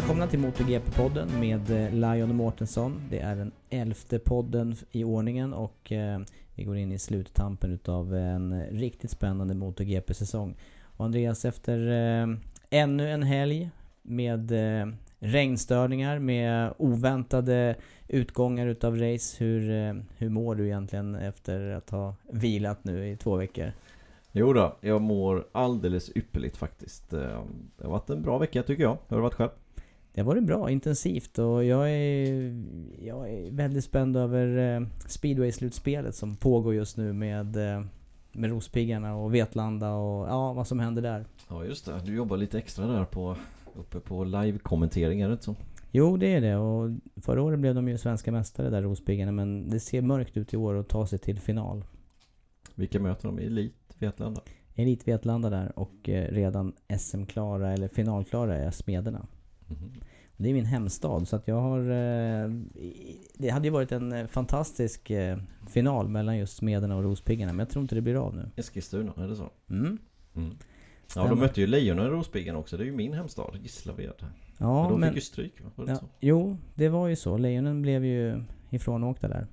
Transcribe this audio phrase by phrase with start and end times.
[0.00, 3.00] välkomna till MotoGP-podden med eh, Lion och Mårtensson.
[3.10, 6.20] Det är den elfte podden i ordningen och eh,
[6.54, 10.56] vi går in i sluttampen utav en riktigt spännande MotoGP-säsong.
[10.82, 12.36] Och Andreas, efter eh,
[12.70, 13.70] ännu en helg
[14.02, 14.52] med
[15.18, 17.76] regnstörningar, med oväntade
[18.08, 19.44] utgångar utav race.
[19.44, 19.62] Hur,
[20.18, 23.72] hur mår du egentligen efter att ha vilat nu i två veckor?
[24.32, 27.10] Jo då, jag mår alldeles ypperligt faktiskt.
[27.10, 27.42] Det
[27.82, 28.98] har varit en bra vecka tycker jag.
[29.08, 29.50] Hur har det varit själv?
[30.12, 32.54] Det har varit bra, intensivt och jag är,
[33.02, 37.84] jag är väldigt spänd över eh, speedway-slutspelet som pågår just nu med, eh,
[38.32, 41.26] med Rospiggarna och Vetlanda och ja, vad som händer där.
[41.48, 43.36] Ja just det, du jobbar lite extra där på
[43.74, 45.56] uppe på live-kommentering, är det inte så?
[45.90, 46.90] Jo, det är det och
[47.22, 50.56] förra året blev de ju svenska mästare där Rospiggarna men det ser mörkt ut i
[50.56, 51.84] år att ta sig till final.
[52.74, 53.38] Vilka möter de?
[53.38, 54.40] Elit, Vetlanda?
[54.74, 59.26] Elit Vetlanda där och eh, redan SM-klara eller finalklara är Smederna.
[59.70, 61.80] Och Det är min hemstad så att jag har...
[61.80, 62.50] eh,
[63.34, 65.38] Det hade ju varit en eh, fantastisk eh,
[65.68, 68.50] final mellan just Smederna och Rospiggarna men jag tror inte det blir av nu.
[68.56, 69.50] Eskilstuna, är det så?
[69.70, 69.98] Mm.
[70.36, 70.56] Mm.
[71.16, 72.76] Ja, de mötte ju Lejonen i Rospiggen också.
[72.76, 74.12] Det är ju min hemstad, Gislaved.
[74.58, 75.08] Ja, men de men...
[75.08, 75.70] fick ju stryk va?
[75.76, 76.06] Var det Ja, så?
[76.20, 77.36] jo, det var ju så.
[77.36, 79.46] Lejonen blev ju ifrånåkta där.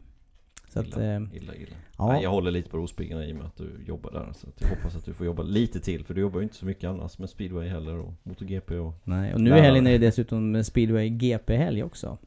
[0.78, 0.98] Så att...
[0.98, 1.76] Illa, Eh, illa, illa.
[1.98, 2.08] ja.
[2.08, 4.34] Nej, jag håller lite på Rospiggarna i och med att du jobbar där.
[4.34, 6.06] Så att jag hoppas att du får jobba lite till.
[6.06, 8.94] För du jobbar ju inte så mycket annars med speedway heller och MotoGP och...
[9.04, 12.18] nej, och nu i helgen är det dessutom speedway GP-helg också.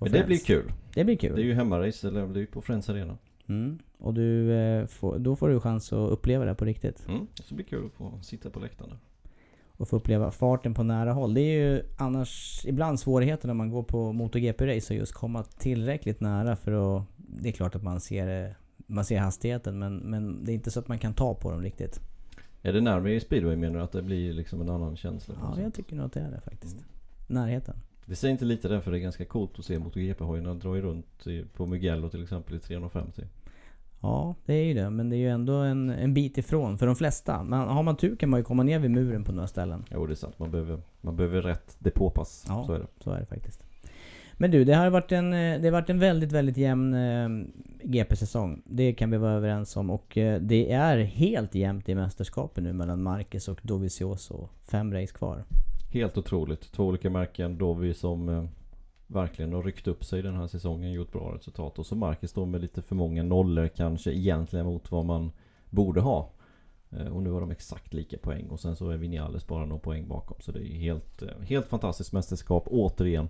[0.00, 0.72] Men det blir kul.
[0.94, 1.36] Det blir kul.
[1.36, 3.18] Det är ju hemmarace, eller det är ju på Friends Arena.
[3.46, 3.78] Mm.
[3.98, 7.08] Och du, eh, får, då får du chans att uppleva det på riktigt.
[7.08, 8.96] Mm, så blir det kul att få sitta på läktaren.
[9.76, 11.34] Och få uppleva farten på nära håll.
[11.34, 16.20] Det är ju annars ibland svårigheter när man går på MotoGP-race att just komma tillräckligt
[16.20, 17.02] nära för att...
[17.40, 18.54] Det är klart att man ser,
[18.86, 21.62] man ser hastigheten men, men det är inte så att man kan ta på dem
[21.62, 22.00] riktigt.
[22.62, 25.34] Är det närmare i speedway menar du att det blir liksom en annan känsla?
[25.40, 25.64] Ja, sätt?
[25.64, 26.76] jag tycker nog att det är det faktiskt.
[27.26, 27.74] Närheten.
[28.06, 31.44] Det säger inte lite därför det är ganska coolt att se MotoGP-hojarna dra runt i,
[31.44, 33.22] på Mugello till exempel i 350.
[34.00, 34.90] Ja, det är ju det.
[34.90, 37.42] Men det är ju ändå en, en bit ifrån för de flesta.
[37.42, 39.84] Men har man tur kan man ju komma ner vid muren på några ställen.
[39.90, 42.44] Jo det är sant, man behöver, man behöver rätt depåpass.
[42.48, 42.64] Ja.
[42.66, 42.86] Så är det.
[43.00, 43.64] Så är det faktiskt.
[44.42, 47.28] Men du, det har varit en, eh, det har varit en väldigt, väldigt jämn eh,
[47.82, 48.62] GP-säsong.
[48.64, 49.90] Det kan vi vara överens om.
[49.90, 54.48] Och eh, det är helt jämnt i mästerskapen nu mellan Marcus och Dovizioso.
[54.62, 55.44] Fem race kvar.
[55.90, 56.72] Helt otroligt.
[56.72, 57.58] Två olika märken.
[57.58, 58.44] Dovi som eh,
[59.06, 60.92] verkligen har ryckt upp sig den här säsongen.
[60.92, 61.78] Gjort bra resultat.
[61.78, 65.32] Och så Marcus då med lite för många nollor kanske egentligen mot vad man
[65.70, 66.30] borde ha.
[66.90, 68.48] Eh, och nu har de exakt lika poäng.
[68.48, 70.36] Och sen så är Vinales bara några poäng bakom.
[70.40, 73.28] Så det är helt, eh, helt fantastiskt mästerskap återigen.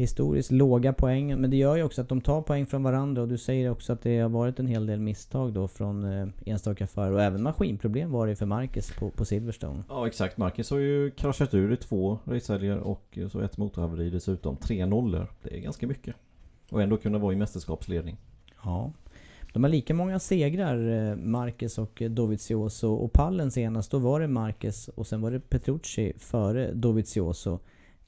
[0.00, 1.40] Historiskt låga poäng.
[1.40, 3.22] Men det gör ju också att de tar poäng från varandra.
[3.22, 6.28] Och du säger också att det har varit en hel del misstag då från eh,
[6.46, 7.14] enstaka förare.
[7.14, 9.84] Och även maskinproblem var det för Marquez på, på Silverstone.
[9.88, 10.36] Ja exakt.
[10.36, 14.56] Marcus har ju kraschat ur i två racehelger och så ett motorhaveri dessutom.
[14.56, 15.26] Tre nollor.
[15.42, 16.14] Det är ganska mycket.
[16.70, 18.16] Och ändå kunna vara i mästerskapsledning.
[18.64, 18.92] Ja.
[19.52, 22.92] De har lika många segrar, eh, Marquez och eh, Dovizioso.
[22.92, 27.58] Och pallen senast, då var det Marquez och sen var det Petrucci före Dovizioso.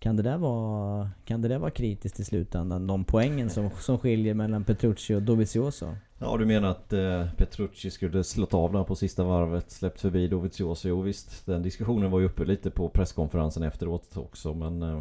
[0.02, 2.87] Kan det där vara, kan det där vara kritiskt i slutändan?
[2.87, 5.96] De poängen som, som skiljer mellan Petrucci och Dovizioso?
[6.19, 10.28] Ja du menar att eh, Petrucci skulle slått av där på sista varvet, släppt förbi
[10.28, 10.88] Dovizioso?
[10.88, 14.82] Jo visst, den diskussionen var ju uppe lite på presskonferensen efteråt också men...
[14.82, 15.00] Eh,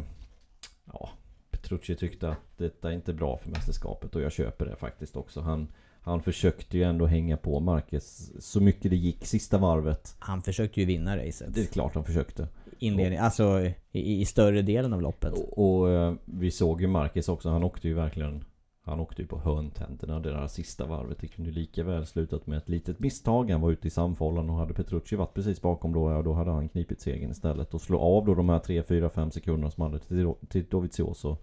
[0.84, 1.10] ja,
[1.50, 5.40] Petrucci tyckte att detta är inte bra för mästerskapet och jag köper det faktiskt också.
[5.40, 5.68] Han,
[6.00, 10.16] han försökte ju ändå hänga på Marquez så mycket det gick sista varvet.
[10.18, 11.54] Han försökte ju vinna racet.
[11.54, 12.48] Det är klart han försökte.
[12.82, 13.60] Inledning, alltså
[13.92, 15.32] i, i större delen av loppet.
[15.32, 18.44] Och, och eh, vi såg ju Marquez också, han åkte ju verkligen
[18.84, 21.18] Han åkte ju på hörntänderna det där sista varvet.
[21.20, 23.50] Det kunde ju lika väl slutat med ett litet misstag.
[23.50, 26.50] Han var ute i samfållan och hade Petrucci varit precis bakom då, ja, då hade
[26.50, 27.74] han knipit segern istället.
[27.74, 31.36] Och slå av då de här 3, 4, 5 sekunderna som hade till, till Dovizioso.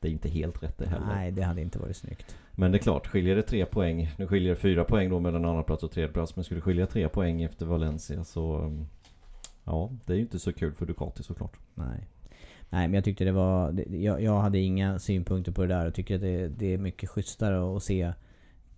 [0.00, 1.06] Det är inte helt rätt det heller.
[1.06, 2.36] Nej, det hade inte varit snyggt.
[2.52, 4.10] Men det är klart, skiljer det tre poäng.
[4.18, 6.36] Nu skiljer det fyra poäng då mellan andra plats och tredje plats.
[6.36, 8.72] Men skulle skilja tre poäng efter Valencia så...
[9.64, 11.56] Ja, det är ju inte så kul för Ducati såklart.
[11.74, 12.08] Nej.
[12.70, 13.72] Nej men jag tyckte det var...
[13.72, 16.78] det- Jag, jag hade inga synpunkter på det där och tycker att det, det är
[16.78, 18.12] mycket schysstare att se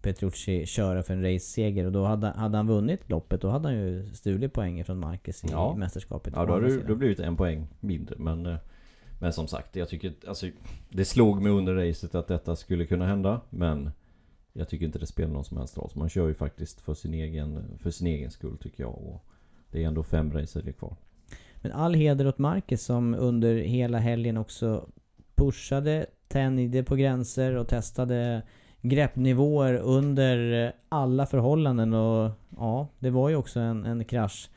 [0.03, 1.87] Petrucci köra för en race-seger.
[1.87, 5.45] Och då hade, hade han vunnit loppet då hade han ju stulit poäng från Marcus
[5.45, 5.75] i Ja.
[5.77, 6.33] mästerskapet.
[6.37, 8.17] Ja, då har det då blivit en poäng mindre.
[8.19, 8.57] Men, eh,
[9.21, 10.47] men som sagt, jag tycker alltså,
[10.91, 13.41] Det slog mig under racet att detta skulle kunna hända.
[13.51, 13.91] Men
[14.53, 15.91] jag tycker inte det spelar någon som helst roll.
[15.93, 18.93] Så Man kör ju faktiskt för sin egen, för sin egen skull tycker jag.
[18.95, 19.25] Och
[19.75, 20.97] det är ändå fem racer kvar.
[21.63, 24.89] Men all heder åt Marcus som under hela helgen också
[25.35, 28.43] pushade, tänjde på gränser och testade
[28.81, 34.51] greppnivåer under alla förhållanden och ja, det var ju också en, en krasch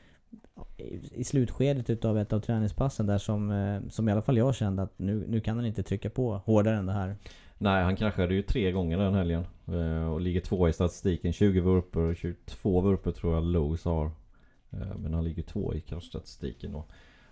[1.15, 4.83] i, slutskedet utav ett av träningspassen där som, eh, som i alla fall jag kände
[4.83, 7.15] att nu, nu kan han inte trycka på hårdare än det här.
[7.57, 9.45] Nej, han kraschade ju tre gånger den helgen.
[9.67, 11.33] eh, Och ligger två i statistiken.
[11.33, 14.11] 20 vurpor och 22 vurpor tror jag Lowe's har.
[14.71, 16.85] Eh, men han ligger två i kraschstatistiken då.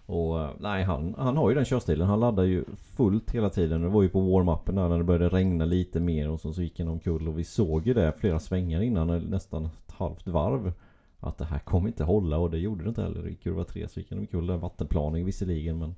[0.06, 2.08] Och eh, nej, han, han har ju den körstilen.
[2.08, 3.82] Han laddar ju fullt hela tiden.
[3.82, 6.62] Det var ju på warm-upen där när det började regna lite mer och så, så
[6.62, 7.28] gick han omkull.
[7.28, 10.74] Och vi såg ju det flera svängar innan, nästan ett halvt varv.
[11.20, 13.28] Att det här kommer inte hålla och det gjorde det inte heller.
[13.28, 14.48] I kurva 3 så gick han omkull.
[14.48, 14.58] där.
[14.58, 15.96] vattenplaning visserligen men,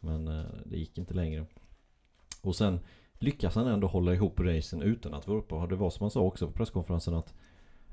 [0.00, 1.46] men eh, det gick inte längre.
[2.42, 2.80] Och sen
[3.18, 5.54] lyckas han ändå hålla ihop racen utan att vurpa.
[5.56, 7.34] Och det var som han sa också på presskonferensen att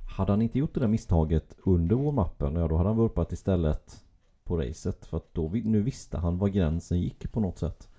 [0.05, 4.03] hade han inte gjort det där misstaget under warm-upen, ja då hade han vurpat istället
[4.43, 5.05] på racet.
[5.05, 7.89] För att då, nu visste han var gränsen gick på något sätt.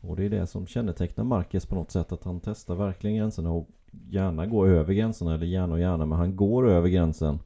[0.00, 2.12] Och det är det som kännetecknar Marquez på något sätt.
[2.12, 3.68] Att han testar verkligen gränserna och
[4.10, 5.34] gärna går över gränserna.
[5.34, 7.38] Eller gärna och gärna, men han går över gränsen.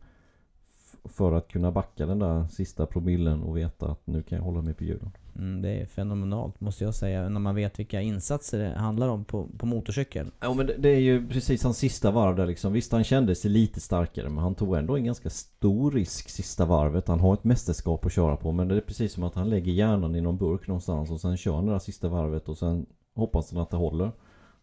[1.09, 4.63] För att kunna backa den där sista promillen och veta att nu kan jag hålla
[4.63, 5.11] mig på hjulen.
[5.39, 9.25] Mm, det är fenomenalt måste jag säga när man vet vilka insatser det handlar om
[9.25, 10.31] på, på motorcykel.
[10.41, 12.73] Ja men det, det är ju precis hans sista varv där liksom.
[12.73, 16.65] Visst han kände sig lite starkare men han tog ändå en ganska stor risk sista
[16.65, 17.09] varvet.
[17.09, 19.73] Han har ett mästerskap att köra på men det är precis som att han lägger
[19.73, 22.87] hjärnan i någon burk någonstans och sen kör han det där sista varvet och sen
[23.15, 24.13] hoppas han att det håller.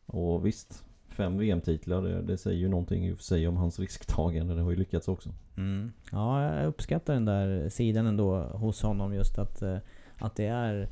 [0.05, 0.83] Och visst,
[1.15, 4.55] fem VM-titlar det, det säger ju någonting i och för sig om hans risktagande.
[4.55, 5.29] Det har ju lyckats också.
[5.57, 5.91] Mm.
[6.11, 9.77] Ja, jag uppskattar den där sidan ändå hos honom just att, eh,
[10.17, 10.87] att det är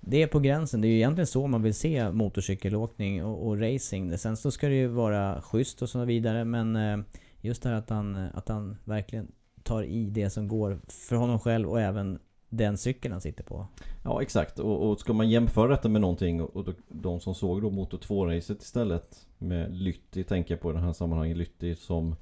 [0.00, 0.80] det är på gränsen.
[0.80, 4.18] Det är ju egentligen så man vill se motorcykelåkning och, och racing.
[4.18, 6.98] Sen så ska det ju vara schysst och så vidare men eh,
[7.40, 9.28] just det här att han, att han verkligen
[9.62, 12.18] tar i det som går för honom själv och även
[12.56, 13.66] den cykeln han sitter på.
[14.02, 14.58] Ja exakt.
[14.58, 18.62] Och, och ska man jämföra detta med någonting och, de som såg då Moto 2-racet
[18.62, 22.16] istället med Lytti tänker jag på i det här sammanhanget Lytti som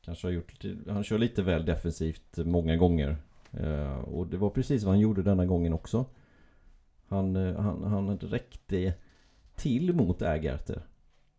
[0.00, 3.16] kanske har gjort han kör lite väl defensivt många gånger.
[3.52, 6.04] Eh, och det var precis vad han gjorde denna gången också.
[7.08, 8.94] Han, eh, han, han räckte
[9.56, 10.82] till mot Ägarte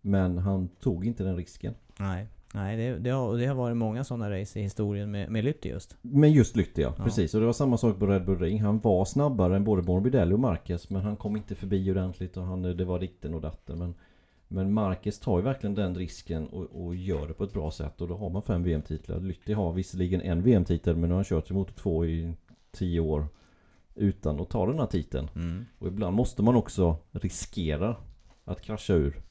[0.01, 1.73] men han tog inte den risken.
[1.99, 5.43] Nej, nej det, det, har, det har varit många sådana race i historien med, med
[5.43, 5.97] Lytti just.
[6.01, 7.03] Men just Lytti ja, Ja.
[7.03, 7.33] precis.
[7.33, 8.61] Och det var samma sak på Red Bull Ring.
[8.61, 10.89] Han var snabbare än både Morbidelli och Marquez.
[10.89, 13.79] Men han kom inte förbi ordentligt och han, det var ditten och datten.
[13.79, 13.95] Men,
[14.47, 18.01] men Marquez tar ju verkligen den risken och, och gör det på ett bra sätt.
[18.01, 19.19] Och då har man fem VM-titlar.
[19.19, 22.33] Lytti har visserligen en VM-titel men nu har han kört Motor 2 i
[22.71, 23.27] tio år.
[23.95, 25.29] Utan att ta den här titeln.
[25.35, 25.65] Mm.
[25.79, 27.95] Och ibland måste man också riskera
[28.45, 29.21] att krascha ur.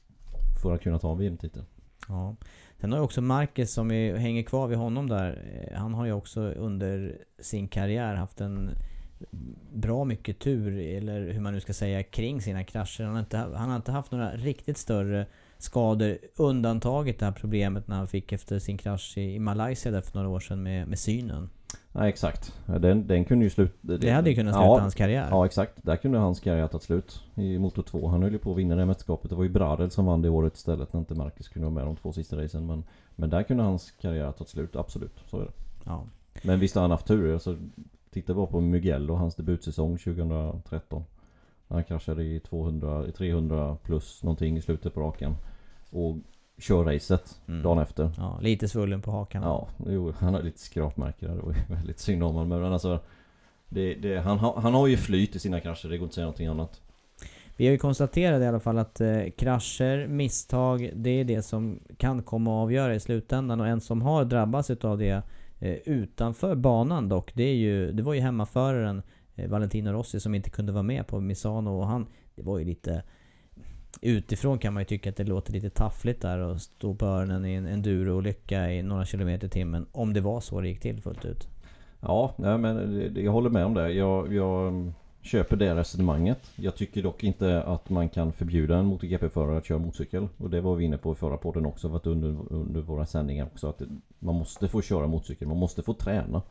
[0.63, 1.65] För att kunna ta en VM-titel.
[2.09, 2.37] Ja.
[2.85, 5.43] Sen har ju också Marcus som är, hänger kvar vid honom där.
[5.71, 8.71] Eh, han har ju också under sin karriär haft en
[9.73, 13.05] bra mycket tur, eller hur man nu ska säga, kring sina krascher.
[13.05, 15.27] Han har inte, han har inte haft några riktigt större
[15.59, 16.19] skador.
[16.37, 20.15] Undantaget det här problemet när han fick efter sin krasch i, i Malaysia där för
[20.15, 21.51] några år sedan med, med synen.
[21.97, 22.55] Nej exakt.
[22.67, 23.97] Den, den kunde ju sluta...
[23.97, 25.29] Det hade ju kunnat sluta Ja, hans karriär.
[25.31, 28.09] Ja exakt, där kunde hans karriär tagit slut i Moto 2.
[28.09, 29.31] Han höll ju på att vinna det mästerskapet.
[29.31, 31.87] Det var ju Bradel som vann det året istället när inte Marcus kunde vara med
[31.87, 32.67] de två sista racen.
[32.67, 32.85] Men,
[33.17, 35.21] men där kunde hans karriär tagit slut, absolut.
[35.27, 35.53] Så är det.
[35.85, 36.05] Ja.
[36.43, 37.33] Men visst har han haft tur.
[37.33, 37.57] Alltså,
[38.11, 41.05] titta bara på Mugello, hans debutsäsong 2013.
[41.69, 45.37] Han kraschade i 200, 300 plus någonting i slutet på raken.
[45.91, 46.17] Och
[46.59, 47.63] kör racet Mm.
[47.63, 48.11] dagen efter.
[48.17, 49.43] Ja, lite svullen på hakan.
[49.43, 51.37] Ja, jo, han har lite skrapmärken där.
[51.37, 52.61] Det var ju väldigt synd om honom.
[52.61, 53.01] Men alltså...
[53.69, 56.15] Det, det, han, har, han har ju flyt i sina krascher, det går inte att
[56.15, 56.81] säga någonting annat.
[57.57, 61.79] Vi har ju konstaterat i alla fall att eh, krascher, misstag, det är det som
[61.97, 63.61] kan komma att avgöra i slutändan.
[63.61, 65.23] Och en som har drabbats utav det
[65.59, 69.03] eh, utanför banan dock, det, är ju, det var ju hemmaföraren
[69.35, 71.71] eh, Valentino Rossi som inte kunde vara med på Misano.
[71.79, 73.03] Och han, det var ju lite...
[74.07, 77.45] Utifrån kan man ju tycka att det låter lite taffligt där och stå på öronen
[77.45, 79.87] i en enduro-olycka i några kilometer i timmen.
[79.93, 81.49] Om det var så det gick till fullt ut.
[82.01, 83.93] Ja, nej, men det, jag håller med om det.
[83.93, 84.93] Jag, jag mm,
[85.23, 86.51] köper det resonemanget.
[86.57, 90.29] Jag tycker dock inte att man kan förbjuda en MotoGP-förare att köra motorcykel.
[90.37, 93.47] Och det var vi inne på i förra podden också, varit under, under våra sändningar
[93.47, 93.69] också.
[93.69, 93.83] Att
[94.19, 96.43] man måste få köra motorcykel, man måste få träna.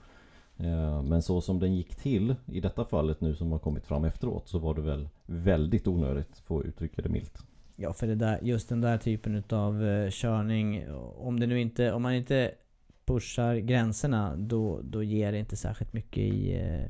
[0.58, 4.06] Eh, Men så som den gick till i detta fallet nu som har kommit fram
[4.06, 7.44] efteråt så var det väl väldigt onödigt, får jag uttrycka det milt.
[7.76, 10.84] Ja, för det där, just den där typen utav eh, körning.
[11.18, 12.52] Om, det nu inte, om man inte
[13.06, 16.86] pushar gränserna då, då ger det inte särskilt mycket i, eh,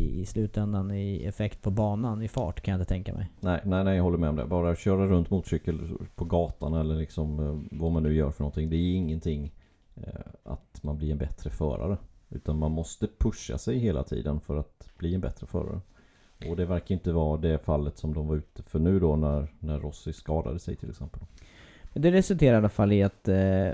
[0.00, 3.30] i, i slutändan i effekt på banan i fart kan jag inte tänka mig.
[3.40, 4.46] Nej, nej, nej, jag håller med om det.
[4.46, 5.80] Bara köra runt motorcykel
[6.14, 7.36] på gatan eller liksom
[7.70, 8.70] vad man nu gör för någonting.
[8.70, 9.52] Det är ingenting
[9.94, 11.96] eh, att man blir en bättre förare.
[12.28, 15.80] Utan man måste pusha sig hela tiden för att bli en bättre förare.
[16.48, 19.52] Och det verkar inte vara det fallet som de var ute för nu då när,
[19.58, 21.20] när Rossi skadade sig till exempel.
[21.92, 23.70] Men det resulterade i alla fall i att eh,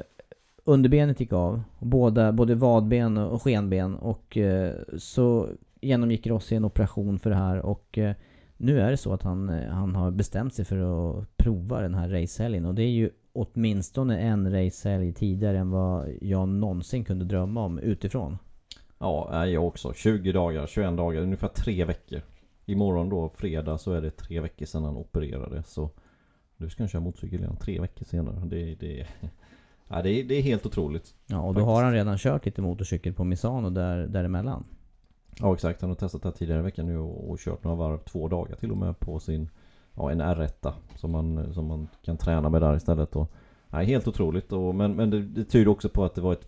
[0.65, 1.63] underbenet gick av.
[1.79, 3.95] Båda, både vadben och skenben.
[3.95, 5.49] Och eh, så
[5.81, 7.59] genomgick Rossi en operation för det här.
[7.59, 8.15] Och eh,
[8.57, 11.95] nu är det så att han, eh, han har bestämt sig för att prova den
[11.95, 12.65] här racehelgen.
[12.65, 17.79] Och det är ju åtminstone en racehelg tidigare än vad jag någonsin kunde drömma om
[17.79, 18.39] utifrån.
[18.99, 19.93] Ja, jag också.
[19.93, 22.21] 20 dagar, 21 dagar, ungefär tre veckor.
[22.67, 25.63] Imorgon då, fredag, så är det tre veckor sedan han opererade.
[25.63, 25.91] Så
[26.57, 28.47] nu ska han köra motorcykel igen, tre veckor senare.
[28.47, 29.07] Det, det,
[29.89, 31.15] ja, det, är, det är helt otroligt.
[31.27, 31.67] Ja, och då Faktiskt.
[31.67, 34.65] har han redan kört lite motorcykel på Misano där, däremellan.
[35.39, 37.77] Ja exakt, han har testat det här tidigare i veckan nu och, och kört några
[37.77, 39.49] varv, två dagar till och med på sin
[39.95, 43.33] Ja en R1 som man, som man kan träna med där istället och
[43.69, 46.47] Nej helt otroligt och, men, men det, det tyder också på att det var ett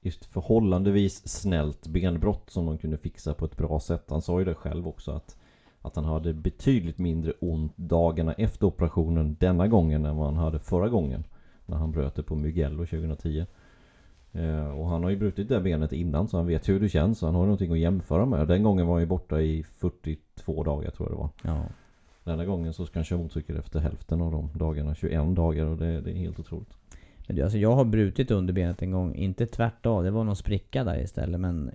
[0.00, 4.04] Just förhållandevis snällt benbrott som de kunde fixa på ett bra sätt.
[4.08, 5.36] Han sa ju det själv också att
[5.82, 10.58] Att han hade betydligt mindre ont dagarna efter operationen denna gången än vad han hade
[10.58, 11.24] förra gången
[11.66, 13.46] När han bröt det på Mugello 2010
[14.32, 17.18] Eh, och han har ju brutit det benet innan så han vet hur det känns.
[17.18, 18.48] Så han har någonting att jämföra med.
[18.48, 21.30] Den gången var han ju borta i 42 dagar tror jag det var.
[21.42, 21.64] Ja.
[22.28, 24.94] Denna gången så ska han köra motorcykel efter hälften av de dagarna.
[24.94, 26.76] 21 dagar och det, det är helt otroligt.
[27.26, 29.14] Men du, alltså jag har brutit underbenet en gång.
[29.14, 31.40] Inte tvärtom, det var någon spricka där istället.
[31.40, 31.70] Men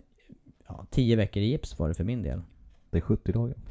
[0.67, 2.41] ja, 10 veckor i gips var det för min del.
[2.89, 3.55] Det är 70 dagar.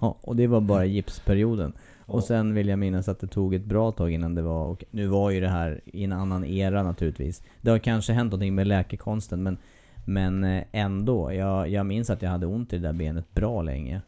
[0.00, 1.72] Ja, och det var bara gipsperioden.
[2.00, 4.66] Och sen vill jag minnas att det tog ett bra tag innan det var...
[4.66, 7.42] Och nu var ju det här i en annan era naturligtvis.
[7.60, 9.58] Det har kanske hänt någonting med läkekonsten men...
[10.04, 11.32] Men eh, ändå.
[11.32, 14.00] Jag, jag minns att jag hade ont i det där benet bra länge.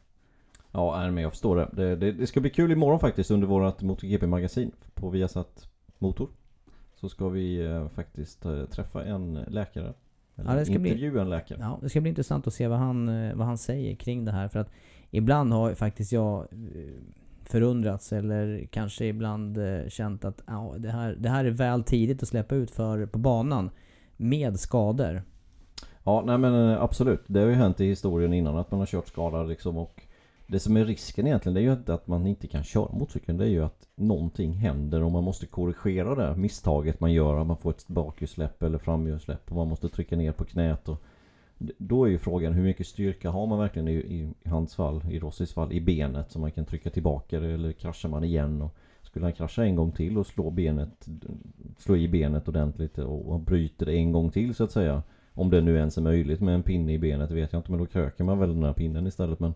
[0.73, 1.69] Ja, nej, men jag förstår det.
[1.73, 1.97] det.
[1.97, 6.29] Det det ska bli kul imorgon faktiskt under vårt MotoGP-magasin på Viasat Motor.
[6.95, 9.93] Så ska vi eh, faktiskt eh, träffa en läkare.
[10.37, 11.59] Eller Ja, det ska bli- intervjua en läkare.
[11.61, 14.33] Ja, det ska bli intressant att se vad han, eh, vad han säger kring det
[14.33, 14.49] här.
[14.49, 14.71] För att
[15.11, 16.47] ibland har faktiskt jag
[17.45, 22.29] förundrats eller kanske ibland känt att ja, det, här, det här är väl tidigt att
[22.29, 23.71] släppa ut för på banan.
[24.17, 25.23] Med skador.
[26.05, 27.23] Ja, nej men absolut.
[27.27, 30.03] Det har ju hänt i historien innan att man har kört skadad liksom och
[30.53, 33.39] det som är risken egentligen det är ju inte att man inte kan köra motorcykeln.
[33.39, 37.41] Det är ju att någonting händer och man måste korrigera det misstaget man gör.
[37.41, 41.03] Att man får ett bakhjulssläpp eller framhjulssläpp och man måste trycka ner på knät och
[41.59, 45.03] Då är ju frågan hur mycket styrka har man verkligen i, i, i hans fall,
[45.11, 48.63] i Rossis fall, i benet så man kan trycka tillbaka det eller kraschar man igen
[48.63, 51.09] och Skulle han krascha en gång till och slå benet
[51.79, 55.03] Slå i benet ordentligt och, och bryter det en gång till så att säga
[55.35, 57.71] om det nu ens är möjligt med en pinne i benet det vet jag inte
[57.71, 59.55] men då kröker man väl den här pinnen istället men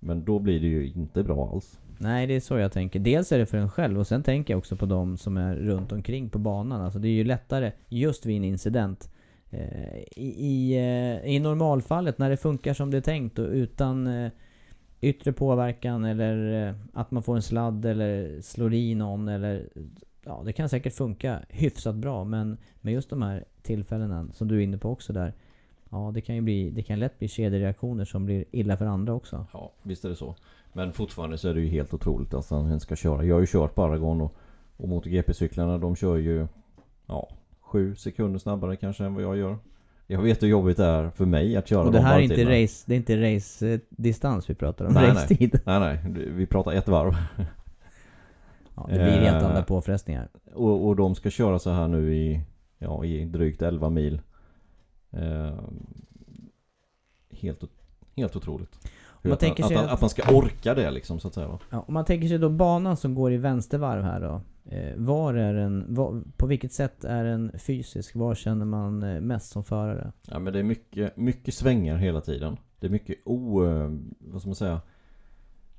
[0.00, 1.78] men då blir det ju inte bra alls.
[1.98, 2.98] Nej, det är så jag tänker.
[2.98, 5.56] Dels är det för en själv och sen tänker jag också på de som är
[5.56, 6.80] runt omkring på banan.
[6.80, 9.10] Alltså det är ju lättare just vid en incident.
[9.50, 14.06] Eh, I, i, eh, I normalfallet när det funkar som det är tänkt och utan
[14.06, 14.30] eh,
[15.00, 19.68] yttre påverkan eller att man får en sladd eller slår i någon eller
[20.24, 24.56] Ja, det kan säkert funka hyfsat bra men med just de här tillfällena som du
[24.56, 25.32] är inne på också där
[25.90, 29.14] Ja, det kan ju bli, det kan lätt bli kedjereaktioner som blir illa för andra
[29.14, 29.46] också.
[29.52, 30.34] Ja, visst är det så.
[30.72, 33.24] Men fortfarande så är det ju helt otroligt att han ska köra.
[33.24, 34.34] Jag har ju kört på Aragon och,
[34.76, 36.46] och MotoGP-cyklarna de kör ju
[37.06, 37.28] ja,
[37.60, 39.58] sju sekunder snabbare kanske än vad jag gör.
[40.06, 42.22] Jag vet hur jobbigt det är för mig att köra Och det de här är
[42.22, 45.14] inte race, det är inte race-distans vi pratar om, Nej, nej.
[45.14, 45.60] racetid.
[45.64, 45.98] Nej nej,
[46.32, 47.14] vi pratar ett varv.
[48.74, 50.28] Ja, det blir helt Eh, andra påfrestningar.
[50.54, 52.40] Och, och de ska köra så här nu i,
[52.78, 54.20] ja, i drygt 11 mil.
[55.12, 55.58] Eh,
[57.30, 57.64] helt,
[58.16, 58.88] helt otroligt.
[59.22, 61.34] Hur man att, tänker att, sig att, att- man ska orka det liksom så att
[61.34, 61.58] säga va?
[61.70, 64.40] Ja, om man tänker sig då banan som går i vänstervarv här då.
[64.76, 68.16] Eh, var är den, var, på vilket sätt är den fysisk?
[68.16, 70.12] Var känner man eh, mest som förare?
[70.22, 72.56] Ja men det är mycket, mycket svängar hela tiden.
[72.80, 73.60] Det är mycket o...
[74.18, 74.80] Vad ska man säga?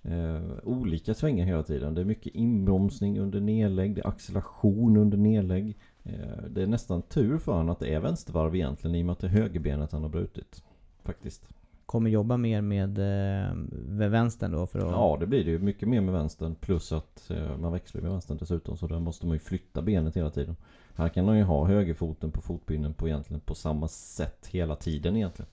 [0.03, 1.93] Eh, olika svängar hela tiden.
[1.93, 3.95] Det är mycket inbromsning under nedlägg.
[3.95, 5.77] Det är acceleration under nedlägg.
[6.03, 9.13] Eh, det är nästan tur för honom att det är vänstervarv egentligen i och med
[9.13, 10.63] att det är högerbenet han har brutit.
[11.03, 11.47] Faktiskt.
[11.85, 14.91] Kommer jobba mer med, eh, med vänstern då för att...
[14.91, 15.59] Ja det blir det ju.
[15.59, 16.55] Mycket mer med vänstern.
[16.55, 18.77] Plus att eh, man växlar med vänstern dessutom.
[18.77, 20.55] Så där måste man ju flytta benet hela tiden.
[20.95, 25.15] Här kan man ju ha högerfoten på fotpinnen på egentligen på samma sätt hela tiden
[25.15, 25.49] egentligen.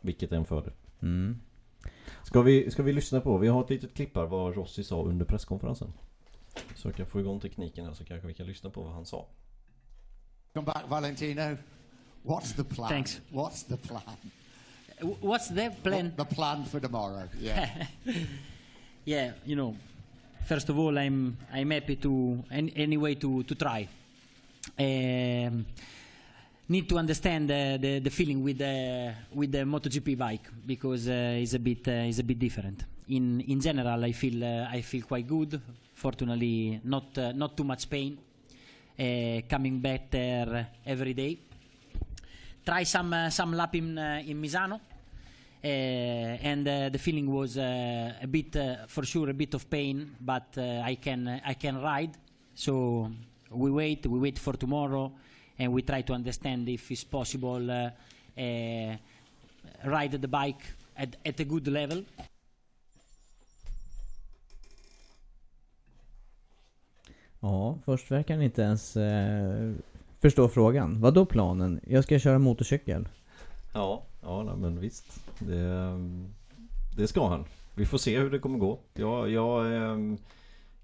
[0.00, 0.72] Vilket är en fördel.
[1.00, 1.38] Mm.
[2.22, 3.38] Ska vi, ska vi lyssna på?
[3.38, 5.92] Vi har ett litet klipp här vad Rossi sa under presskonferensen.
[6.76, 9.04] Så jag kan få igång tekniken här så kanske vi kan lyssna på vad han
[9.04, 9.26] sa.
[10.54, 11.56] Come back, Valentino.
[12.24, 12.88] What's the plan?
[12.88, 13.20] Thanks.
[13.30, 14.02] What's the plan?
[15.20, 16.12] What's the plan?
[16.16, 17.28] The plan for tomorrow.
[17.38, 17.86] Yeah.
[19.04, 19.76] yeah, you know,
[20.46, 23.88] first of all, I'm I'm happy to any, anyway to to try.
[24.78, 25.64] Um,
[26.68, 31.40] need to understand uh, the the feeling with the with the MotoGP bike because uh,
[31.40, 32.84] it's a bit uh, it's a bit different.
[33.08, 35.60] In in general, I feel uh, I feel quite good.
[35.94, 38.18] Fortunately, not uh, not too much pain.
[38.98, 41.38] Uh, coming better every day.
[42.66, 44.80] Try some uh, some lap in uh, in Misano.
[45.62, 45.68] Uh,
[46.42, 48.56] and uh, the feeling was a bit,
[48.88, 52.16] for sure, a bit of pain, but I can I can ride.
[52.56, 53.12] So
[53.52, 55.12] we wait, we wait for tomorrow,
[55.56, 58.96] and we try to understand if it's possible uh,
[59.84, 60.62] ride the bike
[60.96, 62.02] at, at a good level.
[67.40, 69.72] Ja, först verkar han inte ens eh,
[70.20, 71.00] förstå frågan.
[71.00, 71.80] Vad då planen?
[71.86, 73.08] Jag ska köra motorcykel.
[73.74, 75.20] Ja, ja nej, men visst.
[75.38, 75.98] Det,
[76.96, 77.44] det ska han.
[77.74, 78.78] Vi får se hur det kommer gå.
[78.94, 79.98] Jag, jag, eh,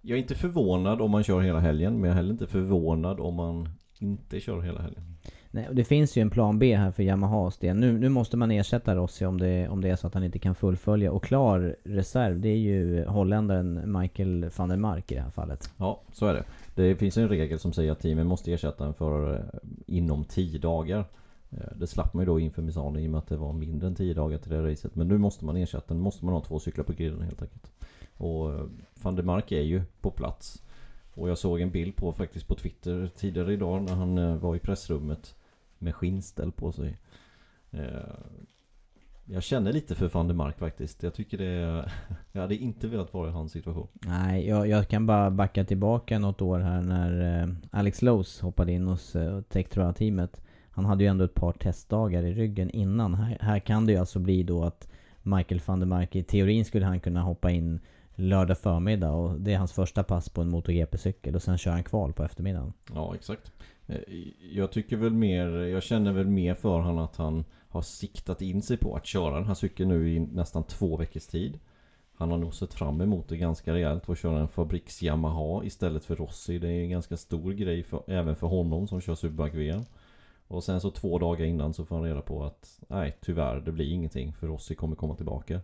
[0.01, 1.93] jag är inte förvånad om man kör hela helgen.
[1.93, 5.17] Men jag är heller inte förvånad om man inte kör hela helgen.
[5.55, 7.77] Nej, och det finns ju en plan B här för Yamahas del.
[7.77, 10.39] Nu, nu måste man ersätta Rossi om det, om det är så att han inte
[10.39, 11.13] kan fullfölja.
[11.13, 15.71] Och klar reserv, det är ju holländaren Michael van der Mark i det här fallet.
[15.77, 16.45] Ja, så är det.
[16.75, 20.59] Det finns en regel som säger att teamen måste ersätta en förare eh, inom 10
[20.59, 21.05] dagar.
[21.51, 23.89] Eh, det slapp man ju då inför Misano i och med att det var mindre
[23.89, 24.95] än 10 dagar till det racet.
[24.95, 27.73] Men nu måste man ersätta, nu måste man ha två cyklar på griden helt enkelt.
[28.17, 28.67] Och eh,
[29.03, 30.63] van der Mark är ju på plats.
[31.15, 34.59] Och jag såg en bild på faktiskt på Twitter tidigare idag när han var i
[34.59, 35.35] pressrummet
[35.85, 36.99] med skinnställ på sig.
[37.71, 37.81] Eh,
[39.25, 41.03] Jag känner lite för van der Mark faktiskt.
[41.03, 41.91] Jag tycker det.
[42.33, 43.89] Jag hade inte velat vara i hans situation.
[44.01, 48.73] Nej, jag, jag kan bara backa tillbaka något år här när eh, Alex Lowe's hoppade
[48.73, 50.41] in hos eh, Tektroa-teamet.
[50.71, 53.15] Han hade ju ändå ett par testdagar i ryggen innan.
[53.15, 54.89] Här, här kan det ju alltså bli då att
[55.23, 57.81] Michael van der Mark, i teorin skulle han kunna hoppa in
[58.15, 61.85] lördag förmiddag och det är hans första pass på en MotoGP-cykel och sen kör han
[61.85, 62.73] kval på eftermiddagen.
[62.95, 63.53] Ja, exakt.
[63.87, 64.01] Eh,
[64.53, 68.63] jag tycker väl mer, jag känner väl mer för honom att han har siktat in
[68.63, 71.59] sig på att köra den här cykeln nu i nästan två veckors tid.
[72.17, 76.05] Han har nog sett fram emot det ganska rejält att köra en fabriks Yamaha istället
[76.05, 76.59] för Rossi.
[76.59, 79.85] Det är en ganska stor grej för, även för honom som kör Superbike VM.
[80.49, 83.73] Och sen så två dagar innan så får han reda på att nej tyvärr det
[83.73, 85.61] blir ingenting för Rossi kommer komma tillbaka.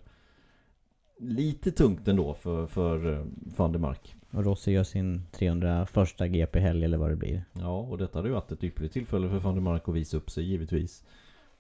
[1.23, 3.25] Lite tungt ändå för, för eh,
[3.57, 4.15] van der Mark.
[4.31, 7.45] Och Rossi gör sin 301 GP-helg eller vad det blir.
[7.53, 10.17] Ja, och detta hade ju varit ett ypperligt tillfälle för van der Mark att visa
[10.17, 11.05] upp sig givetvis.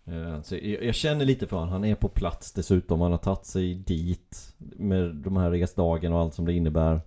[0.05, 1.73] Eh, Så jag jag känner lite för honom.
[1.73, 3.01] Han är på plats dessutom.
[3.01, 7.01] Han har tagit sig dit med de här resdagarna och allt som det innebär.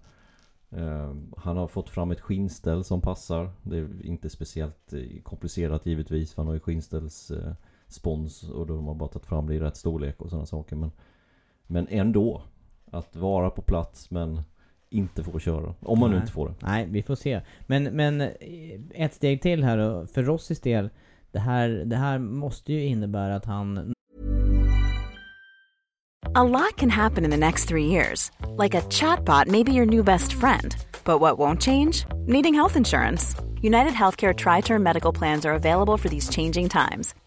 [0.72, 3.50] Eh, Han har fått fram ett skinnställ som passar.
[3.64, 6.34] Det är inte speciellt komplicerat givetvis.
[6.34, 7.54] För han har ju skinnställs eh,
[7.88, 10.76] spons och de har bara tagit fram det i rätt storlek och sådana saker.
[10.76, 10.92] Men,
[11.68, 12.42] men ändå.
[12.92, 14.42] Att vara på plats men
[14.90, 15.74] inte få köra.
[15.80, 16.22] Om man nu Nej.
[16.22, 16.56] inte får det.
[16.60, 17.42] Nej, vi får se.
[17.68, 18.30] Men, men eh,
[18.94, 20.08] ett steg till här då.
[20.08, 20.90] För Rossis del.
[21.32, 23.94] Det här, det här måste ju innebära att han
[26.36, 28.32] A lot can happen in the next three years.
[28.58, 30.76] Like a chatbot may be your new best friend.
[31.04, 32.06] But what won't change?
[32.28, 33.36] Needing health insurance.
[33.62, 37.14] United Healthcare Tri Term Medical Plans are available for these changing times.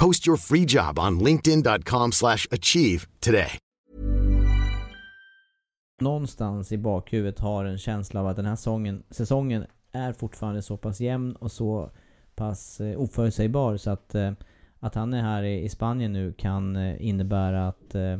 [0.00, 3.58] Post your free job on linkedin.com slash achieve today.
[6.00, 10.76] Någonstans i bakhuvudet har en känsla av att den här säsongen, säsongen är fortfarande så
[10.76, 11.90] pass jämn och så
[12.34, 14.32] pass eh, oförutsägbar så att, eh,
[14.78, 18.18] att han är här i, i Spanien nu kan eh, innebära att eh,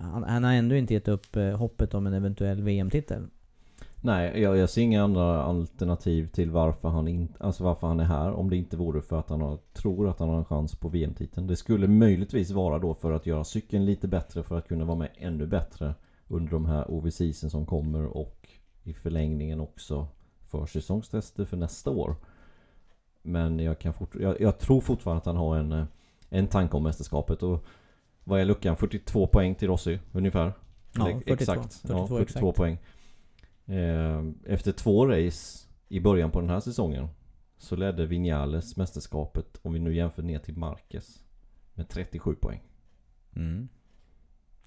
[0.00, 3.28] han, han har ändå inte gett upp eh, hoppet om en eventuell VM-titel.
[4.04, 8.04] Nej, jag, jag ser inga andra alternativ till varför han, in, alltså varför han är
[8.04, 8.32] här.
[8.32, 10.88] Om det inte vore för att han har, tror att han har en chans på
[10.88, 11.46] VM-titeln.
[11.46, 14.98] Det skulle möjligtvis vara då för att göra cykeln lite bättre för att kunna vara
[14.98, 15.94] med ännu bättre
[16.28, 18.48] under de här OVCsen som kommer och
[18.82, 20.06] i förlängningen också
[20.40, 22.16] för säsongstester för nästa år.
[23.22, 25.86] Men jag, kan fort, jag, jag tror fortfarande att han har en,
[26.28, 27.42] en tanke om mästerskapet.
[27.42, 27.64] Och
[28.24, 28.76] vad är luckan?
[28.76, 30.52] 42 poäng till Rossi ungefär?
[30.92, 31.32] Ja, Eller 42.
[31.32, 31.74] Exakt.
[31.74, 32.56] 42 ja, 42 exakt.
[32.56, 32.78] poäng.
[33.66, 37.08] Eh, Efter två race i början på den här säsongen
[37.58, 41.22] så ledde Vinales mästerskapet, om vi nu jämför ner till Marquez,
[41.74, 42.60] med 37 poäng.
[43.36, 43.68] Mm.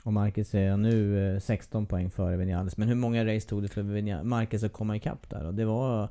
[0.03, 2.77] Och Marcus är nu eh, 16 poäng före Vinales.
[2.77, 5.45] Men hur många race tog det för Vinales, Marcus att komma ikapp där?
[5.45, 6.09] Och det var...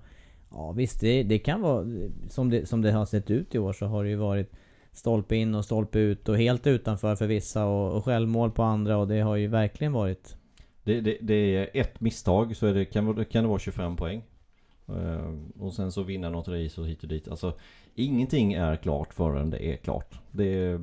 [0.51, 1.87] Ja visst, det, det kan vara...
[2.29, 4.53] Som det, som det har sett ut i år så har det ju varit
[4.93, 8.97] stolpe in och stolpe ut och helt utanför för vissa och, och självmål på andra
[8.97, 10.37] och det har ju verkligen varit...
[10.85, 14.23] Det, det, det är ett misstag så det, kan, kan det vara 25 poäng.
[14.89, 17.29] Eh, och sen så vinna något race och hit och dit.
[17.29, 17.53] Alltså
[17.95, 20.21] ingenting är klart förrän det är klart.
[20.31, 20.81] Det är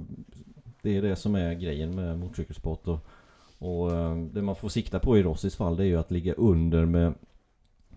[0.82, 2.88] det, är det som är grejen med motorcykelsport.
[2.88, 3.00] Och,
[3.58, 6.34] och eh, det man får sikta på i Rossis fall det är ju att ligga
[6.34, 7.14] under med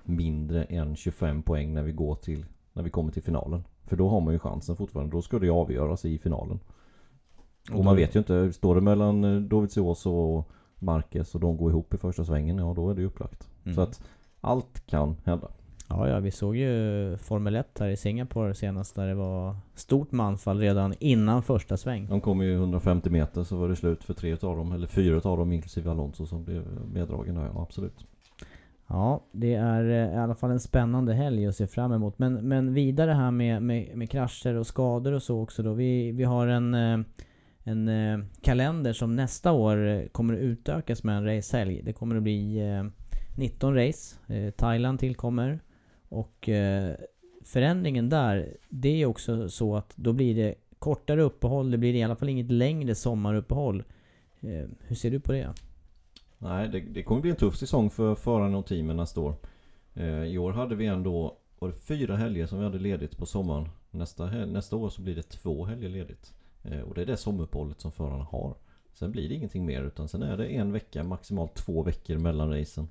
[0.03, 3.65] mindre än 25 poäng när vi går till när vi kommer till finalen.
[3.87, 5.17] För då har man ju chansen fortfarande.
[5.17, 6.61] Då ska det avgöras i finalen.
[7.73, 8.53] Och man vet ju inte.
[8.53, 10.51] Står det mellan eh, Dovizioso och
[10.85, 12.59] Marquez och de går ihop i första svängen.
[12.59, 13.49] Ja då är det ju upplagt.
[13.65, 13.75] Mm.
[13.75, 14.03] Så att
[14.41, 15.49] allt kan hända.
[15.89, 20.13] Ja, ja, vi såg ju Formel 1 här i Singapore senast där det var stort
[20.13, 22.07] manfall redan innan första sväng.
[22.09, 24.73] De kom ju 150 meter så var det slut för tre utav dem.
[24.73, 27.45] Eller fyra utav dem inklusive Alonso som blev meddragen där.
[27.55, 28.07] Ja, absolut.
[28.87, 32.19] Ja, det är eh, i alla fall en spännande helg att se fram emot.
[32.19, 35.73] Men, men vidare här med, med, med krascher och skador och så också då.
[35.73, 36.99] Vi, vi har en, eh,
[37.65, 41.83] en eh, kalender som nästa år eh, kommer att utökas med en racehelg.
[41.83, 42.85] Det kommer att bli eh,
[43.37, 44.17] 19 race.
[44.35, 45.61] Eh, Thailand tillkommer.
[46.09, 46.95] Och eh,
[47.45, 51.71] förändringen där, det är också så att då blir det kortare uppehåll.
[51.71, 53.85] Det blir i alla fall inget längre sommaruppehåll.
[54.41, 55.55] Eh, hur ser du på det?
[56.39, 59.35] Nej, det, det kommer bli en tuff säsong för förarna och teamen nästa år.
[59.95, 63.27] Eh, I år hade vi ändå var det fyra helger som vi hade ledigt på
[63.27, 63.69] sommaren.
[63.91, 66.35] Nästa, nästa år så blir det två helger ledigt.
[66.65, 68.55] Eh, och det är det sommaruppehållet som förarna har.
[68.93, 72.51] Sen blir det ingenting mer utan sen är det en vecka, maximalt två veckor mellan
[72.51, 72.89] racen.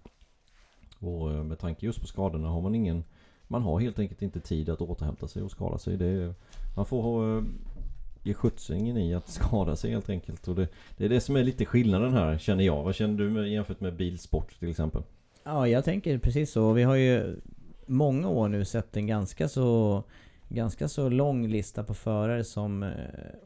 [0.99, 3.03] Och eh, med tanke just på skadorna har man ingen
[3.47, 5.97] Man har helt enkelt inte tid att återhämta sig och skada sig.
[5.97, 6.33] Det är,
[6.75, 7.43] man får ha,
[8.23, 10.47] ge skjutsingen i att skada sig helt enkelt.
[10.47, 12.83] Och det, det är det som är lite skillnaden här känner jag.
[12.83, 15.03] Vad känner du med, jämfört med bilsport till exempel?
[15.43, 16.73] Ja, jag tänker precis så.
[16.73, 17.35] Vi har ju
[17.85, 20.03] många år nu sett en ganska så
[20.53, 22.89] Ganska så lång lista på förare som eh,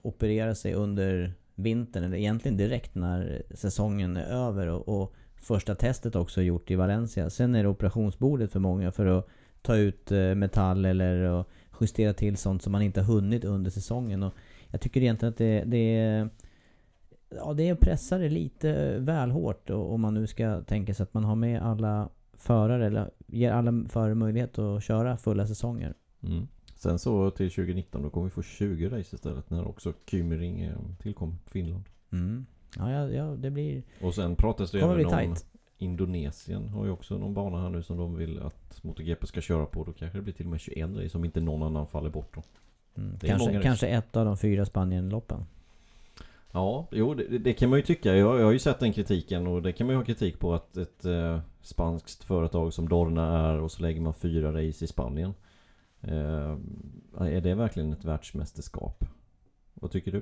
[0.02, 6.16] opererar sig under vintern eller egentligen direkt när säsongen är över och, och första testet
[6.16, 7.30] också gjort i Valencia.
[7.30, 9.28] Sen är det operationsbordet för många för att
[9.62, 11.46] ta ut eh, metall eller
[11.82, 14.24] justera till sånt som man inte har hunnit under säsongen.
[14.24, 14.34] Och
[14.72, 16.30] jag tycker egentligen att det, det är
[17.30, 21.24] Ja, det pressar det lite väl hårt om man nu ska tänka sig att man
[21.24, 25.94] har med alla förare eller ger alla förare möjlighet att köra fulla säsonger.
[26.24, 26.48] Mm.
[26.78, 31.36] Sen så till 2019 då kommer vi få 20 race istället när också Kymering tillkommer
[31.44, 31.84] på Finland.
[32.12, 32.46] Mm.
[32.78, 33.84] Ja, ja, ja, det blir...
[34.02, 35.46] Och sen pratas det även om tight.
[35.78, 39.66] Indonesien har ju också någon bana här nu som de vill att MotoGP ska köra
[39.66, 39.84] på.
[39.84, 42.36] Då kanske det blir till och med 21 race om inte någon annan faller bort
[42.36, 42.44] då.
[43.02, 43.20] Mm.
[43.20, 45.46] Kanske, kanske ett av de fyra Spanien-loppen.
[46.52, 48.16] Ja, jo det, det kan man ju tycka.
[48.16, 50.54] Jag, jag har ju sett den kritiken och det kan man ju ha kritik på
[50.54, 54.88] att ett eh, spanskt företag som Dorna är och så lägger man fyra race i
[54.88, 55.34] Spanien.
[56.02, 56.58] Eh,
[57.20, 59.06] är det verkligen ett världsmästerskap?
[59.74, 60.22] Vad tycker du?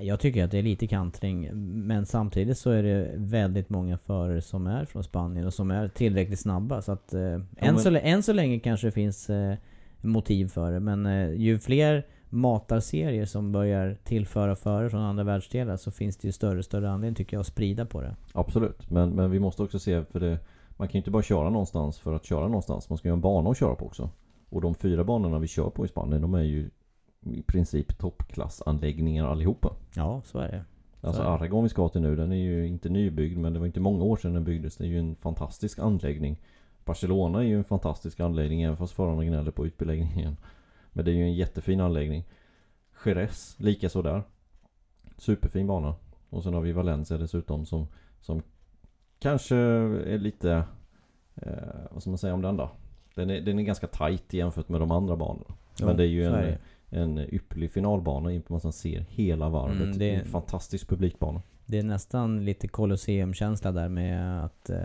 [0.00, 1.50] Jag tycker att det är lite kantring.
[1.86, 5.88] Men samtidigt så är det väldigt många förare som är från Spanien och som är
[5.88, 6.82] tillräckligt snabba.
[6.82, 9.54] Så att eh, än, men- så, än så länge kanske det finns eh,
[10.00, 10.80] motiv för det.
[10.80, 16.28] Men eh, ju fler matarserier som börjar tillföra förare från andra världsdelar så finns det
[16.28, 18.16] ju större och större anledning tycker jag att sprida på det.
[18.32, 20.38] Absolut, men, men vi måste också se för det
[20.76, 22.88] Man kan ju inte bara köra någonstans för att köra någonstans.
[22.88, 24.10] Man ska ju ha en bana att köra på också.
[24.50, 26.70] Och de fyra banorna vi kör på i Spanien de är ju
[27.20, 29.72] i princip toppklassanläggningar allihopa.
[29.94, 30.64] Ja, så är det.
[31.00, 31.34] Alltså Så det.
[31.34, 34.04] Aragon vi ska till nu, den är ju inte nybyggd men det var inte många
[34.04, 34.76] år sedan den byggdes.
[34.76, 36.40] Det är ju en fantastisk anläggning.
[36.84, 40.36] Barcelona är ju en fantastisk anläggning även fast förarna gnäller på utbeläggningen.
[40.92, 42.24] Men det är ju en jättefin anläggning.
[43.04, 44.22] Jerez, likaså där.
[45.16, 45.94] Superfin bana.
[46.30, 47.86] Och sen har vi Valencia dessutom som,
[48.20, 48.42] som
[49.18, 50.64] kanske är lite...
[51.34, 51.52] Eh,
[51.90, 52.70] vad ska man säga om den då?
[53.14, 55.54] Den är, den är ganska tight jämfört med de andra banorna.
[55.80, 56.58] Jo, Men det är ju en, är
[56.90, 59.80] en ypperlig finalbana i och med att man ser hela varvet.
[59.82, 61.42] Mm, det är- en fantastisk publikbana.
[61.66, 64.78] Det är nästan lite Colosseum-känsla där med att eh,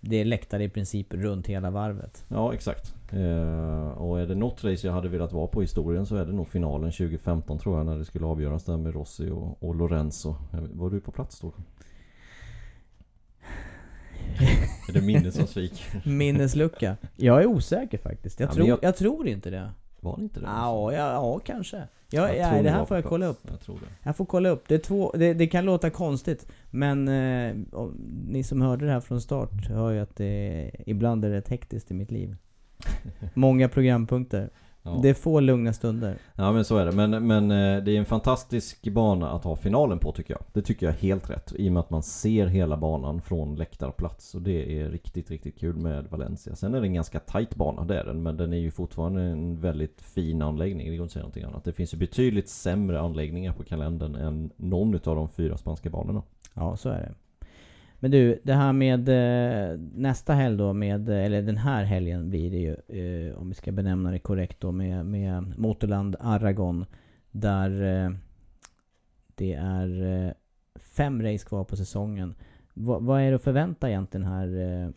[0.00, 2.24] det är läktare i princip runt hela varvet.
[2.28, 2.94] Ja, exakt.
[3.12, 6.26] Eh, och är det något race jag hade velat vara på i historien så är
[6.26, 9.74] det nog finalen 2015 tror jag när det skulle avgöras där med Rossi och, och
[9.74, 10.34] Lorenzo.
[10.52, 11.52] Vet- Var du på plats då?
[14.88, 16.02] Är det minnet som sviker?
[16.08, 16.96] Minneslucka.
[17.16, 18.40] Jag är osäker faktiskt.
[18.40, 18.96] Jag, Ja, men tror, jag- jag...
[18.96, 19.70] tror inte det.
[20.00, 20.46] Var det inte det?
[20.46, 21.76] Ja, ja, ja kanske.
[21.76, 23.40] Ja, Jag ja, tror det här var får jag på kolla plats.
[23.44, 23.50] upp.
[23.50, 23.86] Jag tror det.
[24.02, 24.68] Jag får kolla upp.
[24.68, 26.46] Det, är två, det, det kan låta konstigt.
[26.70, 27.96] Men eh, om,
[28.28, 31.90] ni som hörde det här från start hör ju att det ibland är rätt hektiskt
[31.90, 32.36] i mitt liv.
[33.34, 34.50] Många programpunkter.
[34.94, 35.00] Ja.
[35.02, 36.18] Det är få lugna stunder.
[36.34, 36.92] Ja men så är det.
[36.92, 40.42] Men, men eh, det är en fantastisk bana att ha finalen på tycker jag.
[40.52, 41.52] Det tycker jag är helt rätt.
[41.56, 44.34] I och med att man ser hela banan från läktarplats.
[44.34, 46.56] Och det är riktigt, riktigt kul med Valencia.
[46.56, 48.22] Sen är det en ganska tight bana, det är den.
[48.22, 50.90] Men den är ju fortfarande en väldigt fin anläggning.
[50.90, 51.64] Det går inte att säga någonting annat.
[51.64, 56.22] Det finns ju betydligt sämre anläggningar på kalendern än någon av de fyra spanska banorna.
[56.54, 57.14] Ja, så är det.
[58.00, 62.30] Men du, det här med eh, nästa helg då med, eh, eller den här helgen
[62.30, 66.84] blir det ju, eh, om vi ska benämna det korrekt då, med, med Motorland Aragon.
[67.30, 68.10] Där eh,
[69.34, 70.32] det är eh,
[70.76, 72.34] fem race kvar på säsongen.
[72.74, 74.90] Va, vad är det att förvänta egentligen här eh,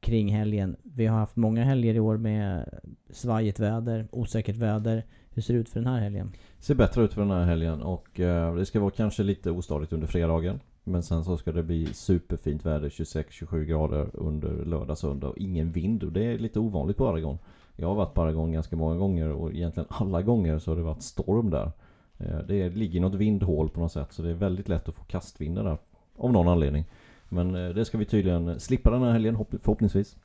[0.00, 0.76] kring helgen?
[0.82, 2.68] Vi har haft många helger i år med
[3.10, 5.04] svajigt väder, osäkert väder.
[5.30, 6.32] Hur ser det ut för den här helgen?
[6.58, 8.08] Ser bättre ut för den här helgen och
[8.56, 10.60] det ska vara kanske lite ostadigt under fredagen.
[10.88, 15.72] Men sen så ska det bli superfint väder, 26-27 grader under lördag, söndag och ingen
[15.72, 16.02] vind.
[16.02, 17.38] Och det är lite ovanligt på Aragon.
[17.76, 20.82] Jag har varit på Aragon ganska många gånger och egentligen alla gånger så har det
[20.82, 21.72] varit storm där.
[22.18, 25.04] Eh, det ligger något vindhål på något sätt så det är väldigt lätt att få
[25.04, 25.78] kastvindar där.
[26.16, 26.84] Av någon anledning.
[27.28, 30.16] Men eh, det ska vi tydligen slippa den här helgen förhoppningsvis.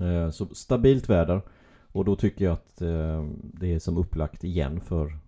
[0.00, 1.42] Eh, så stabilt väder.
[1.92, 2.76] Och då tycker jag att
[3.40, 5.18] det är som upplagt igen för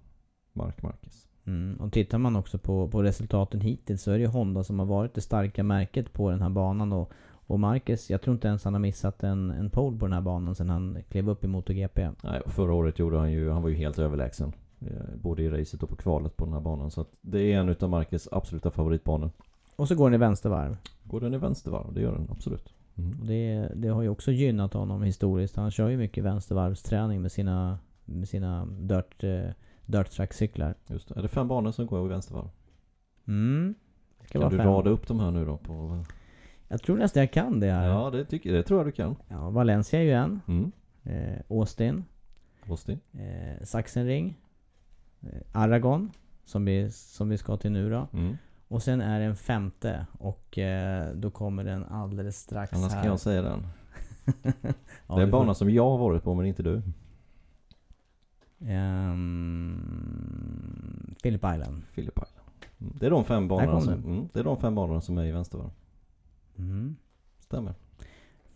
[0.53, 1.27] Mark Marquez.
[1.47, 1.77] Mm.
[1.81, 4.87] Och tittar man också på, på resultaten hittills så är det ju Honda som har
[4.87, 6.93] varit det starka märket på den här banan.
[6.93, 7.13] Och,
[7.47, 10.21] och Marcus, jag tror inte ens han har missat en, en pole på den här
[10.21, 12.11] banan sen han klev upp i MotoGP.
[12.25, 14.53] Nej, förra året gjorde han ju, han var ju helt överlägsen.
[14.81, 16.91] eh, Både i racet och på kvalet på den här banan.
[16.91, 19.31] Så att det är en utav Marquez absoluta favoritbanor.
[19.77, 20.77] Och så går den i vänstervarv.
[21.05, 21.93] Går den i vänstervarv?
[21.95, 22.73] Det gör den absolut.
[22.99, 23.21] Mm.
[23.21, 25.57] Och det, det har ju också gynnat honom historiskt.
[25.57, 29.51] Han kör ju mycket vänstervarvsträning med sina, med sina dirt, eh,
[29.87, 30.75] dirt track-cyklar.
[30.87, 31.18] Just det.
[31.18, 32.49] Är det fem banor som går i vänstervarv?
[33.29, 33.75] Mm.
[34.20, 34.66] Det Kan vara du fem.
[34.66, 35.57] rada upp de här nu då?
[35.57, 36.05] På...
[36.68, 37.88] Jag tror nästan jag kan det här.
[37.88, 39.16] Ja, det, tycker, det tror jag du kan.
[39.29, 40.40] Ja, Valencia är ju en.
[40.49, 40.72] Mm.
[41.05, 42.05] Eh, Austin.
[42.68, 43.01] Austin.
[43.12, 44.40] Eh, Sachsenring.
[45.20, 46.11] Eh, Aragon.
[46.44, 48.09] Som vi, som vi ska till nu då.
[48.12, 48.37] Mm.
[48.68, 50.07] Och sen är det en femte.
[50.18, 53.03] Och eh, då kommer den alldeles strax Annars här.
[53.03, 53.66] kan jag säga den.
[55.09, 56.83] Ja, det är en du får- bana som jag har varit på men inte du.
[59.47, 61.83] Ehm, Phillip Island.
[61.95, 62.47] Phillip Island.
[62.81, 62.92] Mm.
[63.01, 65.33] Det är de fem banorna som, mm, det är de fem banorna som är i
[65.33, 65.71] vänstervarv.
[66.59, 66.97] Mm.
[67.38, 67.75] Stämmer.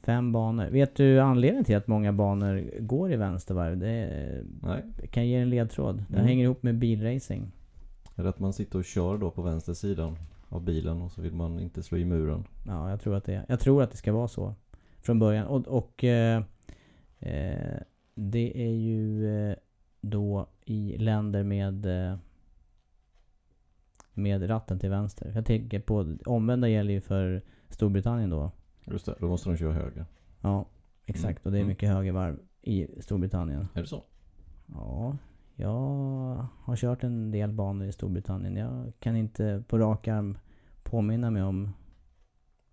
[0.02, 0.66] Fem banor.
[0.66, 3.78] Vet du anledningen till att många banor går i vänstervarv?
[3.78, 4.44] Det är,
[5.10, 6.04] kan ge en ledtråd.
[6.08, 6.26] Det Mm.
[6.26, 7.52] hänger ihop med bilracing.
[8.16, 10.16] Är det att man sitter och kör då på vänster sidan
[10.48, 12.44] av bilen och så vill man inte slå i muren?
[12.66, 14.54] Ja, jag tror att det, jag tror att det ska vara så.
[15.02, 15.46] Från början.
[15.46, 16.42] Och, och eh,
[17.18, 17.76] eh,
[18.14, 19.56] Det är ju eh,
[20.00, 22.18] då i länder med eh,
[24.14, 25.32] med ratten till vänster.
[25.34, 28.50] Jag tänker på omvända gäller ju för Storbritannien då.
[28.84, 30.06] Just det, då måste de köra höger.
[30.40, 30.66] Ja,
[31.06, 31.38] exakt.
[31.38, 31.68] Mm, Och det är mm.
[31.68, 33.68] mycket högervarv i Storbritannien.
[33.74, 34.04] Är det så?
[34.66, 35.16] Ja,
[35.54, 38.56] jag har kört en del banor i Storbritannien.
[38.56, 40.38] Jag kan inte på rak arm
[40.82, 41.72] påminna mig om...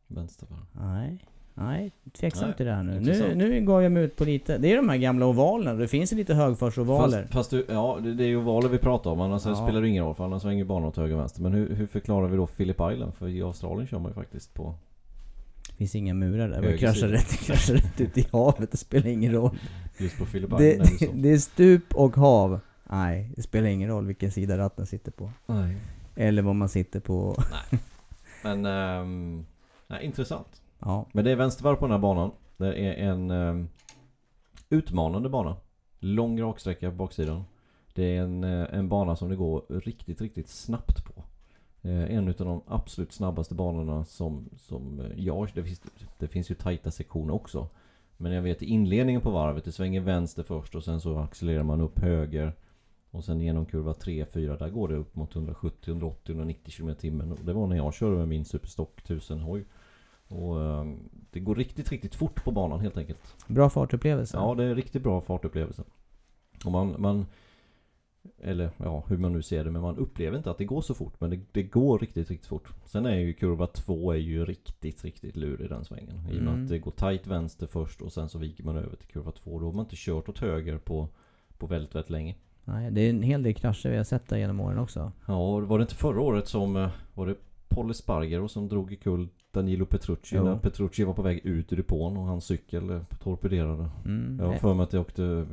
[0.08, 0.66] Vänstervarv.
[0.72, 1.26] Nej.
[1.60, 3.00] Nej, tveksamt Nej, till det här nu.
[3.00, 4.58] Nu, nu går jag mig ut på lite...
[4.58, 5.74] Det är de här gamla ovalerna.
[5.74, 7.22] Det finns ju lite högfartsovaler.
[7.22, 9.22] Fast, fast du, ja det, det är ju ovaler vi pratar om.
[9.22, 9.56] Annars Ja.
[9.56, 11.42] spelar det ingen roll för annars svänger banan åt höger och vänster.
[11.42, 13.14] Men hur, hur förklarar vi då Phillip Island?
[13.14, 14.76] För i Australien kör man ju faktiskt på...
[15.70, 16.62] Det finns inga murar där.
[16.62, 18.72] Man kraschar rätt, kraschar rätt ut i havet.
[18.72, 19.58] Det spelar ingen roll.
[19.98, 22.60] Just på Phillip Det, Island är det det, det är stup och hav.
[22.90, 25.32] Nej, det spelar ingen roll vilken sida ratten sitter på.
[25.46, 25.78] Nej.
[26.16, 27.36] Eller vad man sitter på.
[28.44, 28.66] Men...
[28.66, 29.46] ehm,
[29.88, 30.62] nej, intressant.
[30.80, 31.06] Ja.
[31.14, 32.32] Men det är vänstervarv på den här banan.
[32.58, 33.66] Det är en eh,
[34.70, 35.56] utmanande bana.
[36.00, 37.44] Lång raksträcka på baksidan.
[37.94, 41.24] Det är en, eh, en bana som det går riktigt, riktigt snabbt på.
[41.82, 45.52] Eh, En utav de absolut snabbaste banorna som, som eh, jag...
[45.54, 45.82] Det finns,
[46.18, 47.68] det finns ju tajta sektioner också.
[48.18, 51.64] Men jag vet i inledningen på varvet, det svänger vänster först och sen så accelererar
[51.64, 52.54] man upp höger.
[53.12, 57.38] Och sen genom kurva 3-4, där går det upp mot 170, 180, 190 km timmen.
[57.44, 59.66] Det var när jag körde med min Superstock 1000 hoj.
[60.28, 63.36] Och ehm, det går riktigt, riktigt fort på banan helt enkelt.
[63.48, 64.38] Bra fartupplevelse.
[64.38, 65.84] Ja, det är riktigt bra fartupplevelse.
[66.66, 67.26] Och man, man
[68.42, 70.94] eller ja, hur man nu ser det, men man upplever inte att det går så
[70.94, 71.14] fort.
[71.22, 72.74] Men det, det går riktigt, riktigt fort.
[72.86, 76.10] Sen är ju kurva 2 är ju riktigt, riktigt lurig den svängen.
[76.32, 76.64] I och med Mm.
[76.64, 79.60] att det går tight vänster först och sen så viker man över till kurva 2.
[79.60, 81.08] Då har man inte kört åt höger på,
[81.58, 82.36] på väldigt, väldigt länge.
[82.64, 85.12] Nej, det är en hel del krascher vi har sett där genom åren också.
[85.26, 87.36] Ja, var det inte förra året som eh, var det
[87.78, 90.44] Paul Espargaro som drog i kull Danilo Petrucci Jo.
[90.44, 93.90] när Petrucci var på väg ut ur depån och hans cykel torpederade.
[94.06, 94.40] Mm.
[94.40, 95.46] Jag har för mig att det åkte,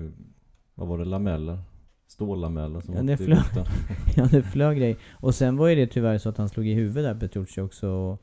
[0.74, 1.58] vad var det, lameller?
[2.06, 3.44] Stållameller som Ja, det åkte i flög,
[4.16, 4.96] ja, det flög grej.
[5.12, 7.88] Och sen var ju det tyvärr så att han slog i huvudet där Petrucci också.
[7.88, 8.22] Och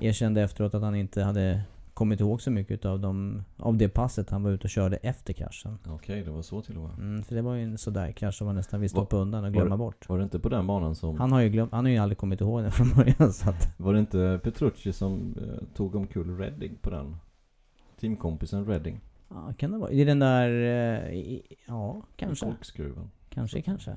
[0.00, 1.60] erkände efteråt att han inte hade
[1.96, 5.32] kommit ihåg så mycket av, de, av det passet han var ute och körde efter
[5.32, 5.78] kraschen.
[5.88, 6.98] Okej, det var så till och med.
[6.98, 9.44] Mm, för det var ju en sådär krasch som man nästan vill Var- stoppa undan
[9.44, 10.08] och var glömma det- bort.
[10.08, 11.18] Var det inte på den banan som...
[11.18, 13.74] Han har ju glömt, han har ju aldrig kommit ihåg den från början så att...
[13.78, 17.16] Var det inte Petrucci som eh, tog omkull Redding på den?
[18.00, 19.00] Teamkompisen Redding.
[19.28, 19.90] Ja, kan det vara?
[19.90, 20.48] Är den där...
[20.50, 22.46] eh, i- Ja, kanske.
[22.46, 23.10] Korkskruven.
[23.28, 23.90] Kanske, kanske.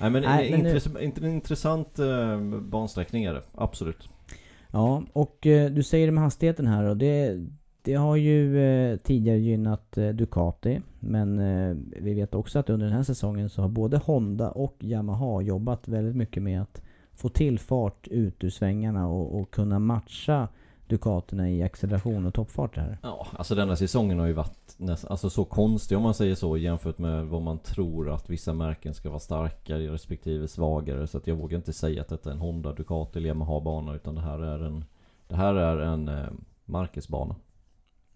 [0.00, 3.42] Nej men, Nej, en, men nu- intress- en intressant eh, bansträckning är det.
[3.54, 4.08] Absolut.
[4.72, 7.46] Ja, och eh, du säger det med hastigheten här och det,
[7.82, 10.80] det har ju eh, tidigare gynnat eh, Ducati.
[11.00, 14.76] Men eh, vi vet också att under den här säsongen så har både Honda och
[14.80, 16.82] Yamaha jobbat väldigt mycket med att
[17.14, 20.48] få till fart ut ur svängarna och, och kunna matcha
[20.90, 22.98] Ducaterna i acceleration och toppfart här.
[23.02, 26.56] Ja, alltså denna säsongen har ju varit nästan, alltså så konstig om man säger så
[26.56, 31.06] jämfört med vad man tror att vissa märken ska vara starkare respektive svagare.
[31.06, 34.14] Så att jag vågar inte säga att detta är en Honda, Ducati eller Yamaha-bana utan
[34.14, 34.84] det här är en
[35.28, 36.26] Det här är en eh,
[36.64, 37.34] Marcus-bana.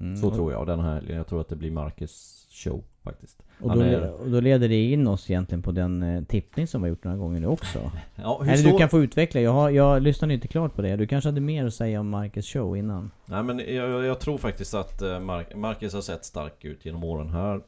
[0.00, 1.16] Mm, så och- tror jag den här helgen.
[1.16, 3.42] Jag tror att det blir Marcus show faktiskt.
[3.60, 6.82] Och då, är- och då leder det in oss egentligen på den eh, tippning som
[6.82, 7.78] vi har gjort några gånger nu också.
[8.16, 9.40] Ja, Eller står- du kan få utveckla.
[9.40, 10.96] Jag, har, jag lyssnade inte klart på det.
[10.96, 13.10] Du kanske hade mer att säga om Marcus show innan?
[13.26, 17.04] Nej men jag, jag- tror faktiskt att eh, Mar- Marcus har sett stark ut genom
[17.04, 17.60] åren här.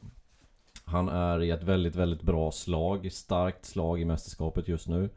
[0.85, 3.11] Han är i ett väldigt, väldigt bra slag.
[3.11, 5.09] Starkt slag i mästerskapet just nu.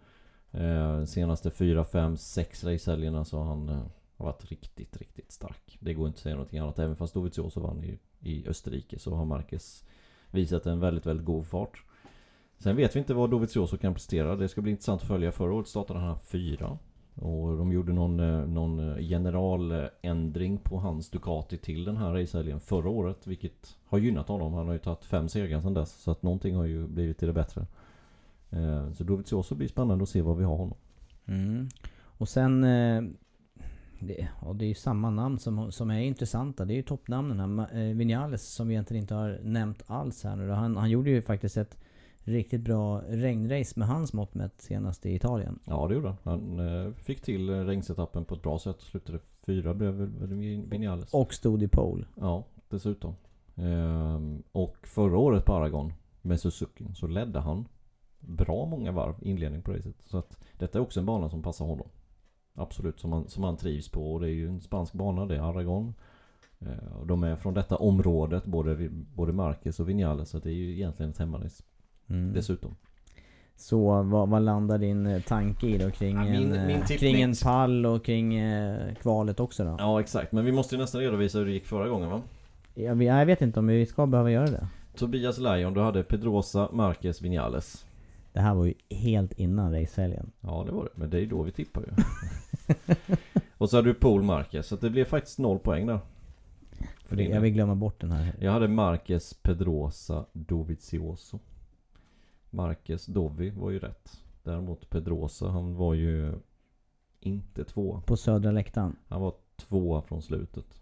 [0.53, 3.83] Eh, senaste 4, 5, 6 racehelgerna så har han eh,
[4.21, 5.79] har varit riktigt, riktigt stark.
[5.81, 6.79] Det går inte att säga någonting annat.
[6.79, 9.85] Även fast Dovizioso vann i, i Österrike så har Marquez
[10.31, 11.85] visat en väldigt, väldigt god fart.
[12.59, 14.37] Sen vet vi inte vad Dovizioso kan prestera.
[14.37, 15.33] Det ska bli intressant att följa.
[15.33, 16.79] Förra året startade han fyra.
[17.15, 22.61] Och de gjorde någon, eh, någon eh, generaländring på hans Ducati till den här racehelgen
[22.61, 23.27] förra året.
[23.27, 24.55] Vilket har gynnat honom.
[24.55, 26.03] Han har ju tagit fem segrar sedan dess.
[26.03, 27.67] Så att någonting har ju blivit till det bättre.
[28.51, 30.77] Eh, så Dovizioso blir spännande att se vad vi har honom.
[31.27, 31.69] Mm.
[32.03, 32.65] Och sen...
[34.01, 36.65] Det, ja, det är ju samma namn som, som är intressanta.
[36.65, 37.79] Det är ju toppnamnen här.
[37.79, 40.51] Eh, Vinales som vi egentligen inte har nämnt alls här nu.
[40.51, 41.79] Han, han gjorde ju faktiskt ett
[42.25, 45.59] riktigt bra regnrace med hans mått mätt senast i Italien.
[45.65, 46.19] Ja det gjorde han.
[46.23, 48.81] Han eh, fick till regnsetappen på ett bra sätt.
[48.81, 50.07] Slutade fyra väl
[50.71, 51.15] Vinales.
[51.15, 52.07] Och stod i pole.
[52.15, 53.15] Ja, dessutom.
[53.57, 57.69] Ehm, och förra året på Aragon med Suzuki så ledde han
[58.21, 59.97] bra många varv inledning på racet.
[60.01, 61.89] Så att detta är också en bana som passar honom.
[62.55, 64.13] Absolut, som han, som han trivs på.
[64.13, 65.95] Och det är ju en spansk bana, det är Aragon.
[66.61, 70.29] Eh, och de är från detta området, både, både Marquez och Vinales.
[70.31, 71.63] Så det är ju egentligen ett hemmarace.
[72.09, 72.33] Mm.
[72.33, 72.77] Dessutom.
[73.57, 76.83] Så vad, vad landar din eh, tanke i då kring, Ja, min- en, min eh,
[76.87, 79.77] tippning- kring en pall och kring eh, kvalet också då?
[79.79, 82.23] Ja exakt, men vi måste ju nästan redovisa hur det gick förra gången va?
[82.75, 84.69] Jag, jag vet inte om vi ska behöva göra det.
[84.97, 87.87] Tobias Lion, du hade Pedrosa, Marquez, Vinales.
[88.33, 90.33] Det här var ju helt innan racehelgen.
[90.41, 92.05] Ja det var det, men det är då vi tippar ju.
[93.59, 96.01] och så hade du Paul Marquez, så det blev faktiskt noll poäng där.
[97.05, 98.35] För jag vill glömma bort den här.
[98.41, 101.39] Jag hade Marquez, Pedrosa, Dovizioso.
[102.51, 104.21] Marquez, Dovi var ju rätt.
[104.43, 106.33] Däremot Pedrosa, han var ju
[107.21, 108.03] inte två.
[108.07, 108.97] På södra läktaren?
[109.09, 110.80] Han var tvåa från slutet.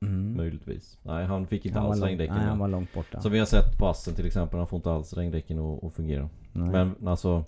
[0.00, 0.36] Mm.
[0.36, 0.98] Möjligtvis.
[1.02, 3.20] Nej, han fick inte Han alls regndäcken nej, han var långt borta.
[3.20, 5.92] Som vi har sett på Assen till exempel, han får inte alls regndäcken att, att
[5.92, 6.28] fungera.
[6.52, 6.70] Nej.
[6.70, 7.44] Men alltså,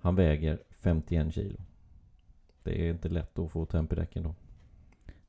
[0.00, 1.56] han väger 51 kilo.
[2.62, 4.34] Det är inte lätt att få temp i däcken då.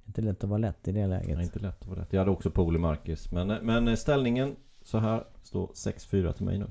[0.06, 1.38] Inte lätt att vara lätt i det läget.
[1.38, 2.14] Är inte lätt att få rätt.
[2.14, 3.32] Jag hade också Poli Marcus.
[3.32, 6.68] Men, men ställningen så här står 6-4 till mig nu.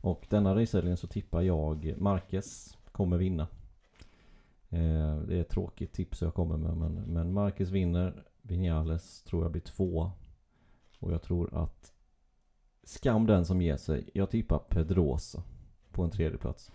[0.00, 3.46] Och denna racehelgen så tippar jag Marquez kommer vinna.
[4.70, 8.22] Eh, det är ett tråkigt tips jag kommer med men, men Marquez vinner.
[8.48, 10.10] Vinales tror jag blir två.
[10.98, 11.92] Och jag tror att
[12.84, 14.08] Skam den som ger sig.
[14.14, 15.42] Jag tippar Pedrosa
[15.92, 16.70] på en tredje plats.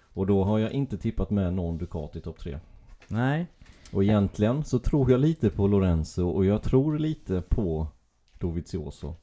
[0.00, 2.58] Och då har jag inte tippat med någon Ducati topp 3.
[3.08, 3.46] Nej.
[3.92, 7.86] Och egentligen så tror jag lite på Lorenzo och jag tror lite på
[8.38, 9.14] Dovizioso.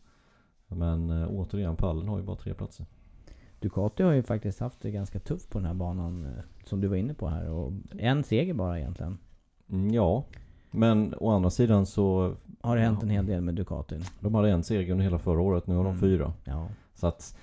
[0.67, 2.85] Men äh, återigen, pallen har ju bara tre platser.
[3.59, 6.25] Ducati har ju faktiskt haft det ganska tufft på den här banan.
[6.25, 7.49] eh, Som du var inne på här.
[7.49, 9.17] Och en seger bara egentligen.
[9.69, 10.25] Mm, ja,
[10.73, 12.35] men å andra sidan så...
[12.61, 14.03] Har det hänt en hel del med Ducatin?
[14.19, 15.99] De hade en seger under hela förra året, nu har de Mm.
[16.01, 16.33] fyra.
[16.43, 16.67] Ja.
[16.93, 17.37] Så att...